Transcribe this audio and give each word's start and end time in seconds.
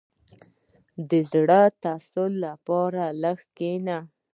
•د 1.09 1.11
زړۀ 1.31 1.61
د 1.69 1.73
تسل 1.83 2.31
لپاره 2.45 3.03
لږ 3.21 3.39
کښېنه. 3.57 3.97